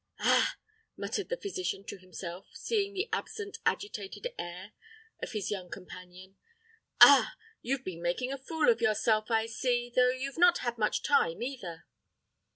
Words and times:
"Ah!" 0.21 0.55
muttered 0.97 1.29
the 1.29 1.37
physician 1.37 1.83
to 1.85 1.95
himself, 1.95 2.47
seeing 2.53 2.91
the 2.95 3.07
absent 3.13 3.59
agitated 3.67 4.25
air 4.39 4.71
of 5.21 5.33
his 5.33 5.51
young 5.51 5.69
companion; 5.69 6.37
"ah! 7.01 7.35
you've 7.61 7.83
been 7.83 8.01
making 8.01 8.33
a 8.33 8.37
fool 8.39 8.67
of 8.71 8.81
yourself, 8.81 9.29
I 9.29 9.45
see, 9.45 9.91
though 9.95 10.09
you've 10.09 10.39
not 10.39 10.57
had 10.57 10.79
much 10.79 11.03
time 11.03 11.43
either." 11.43 11.85